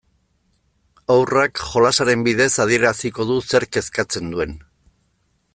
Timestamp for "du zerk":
3.33-3.75